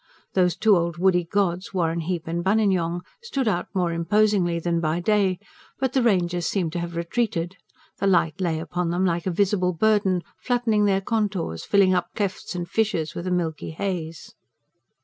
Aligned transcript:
Those 0.33 0.55
two 0.55 0.75
old 0.75 0.97
woody 0.97 1.25
gods, 1.25 1.73
Warrenheip 1.75 2.25
and 2.25 2.43
Buninyong, 2.43 3.01
stood 3.21 3.47
out 3.47 3.67
more 3.75 3.93
imposingly 3.93 4.57
than 4.57 4.79
by 4.79 4.99
day; 4.99 5.37
but 5.79 5.93
the 5.93 6.01
ranges 6.01 6.47
seemed 6.47 6.71
to 6.73 6.79
have 6.79 6.95
retreated. 6.95 7.55
The 7.99 8.07
light 8.07 8.41
lay 8.41 8.57
upon 8.57 8.89
them 8.89 9.05
like 9.05 9.27
a 9.27 9.29
visible 9.29 9.73
burden, 9.73 10.23
flattening 10.39 10.85
their 10.85 11.01
contours, 11.01 11.63
filling 11.65 11.93
up 11.93 12.15
clefts 12.15 12.55
and 12.55 12.67
fissures 12.67 13.13
with 13.13 13.27
a 13.27 13.31
milky 13.31 13.69
haze. 13.69 14.33